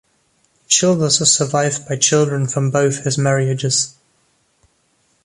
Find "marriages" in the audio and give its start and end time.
3.19-3.93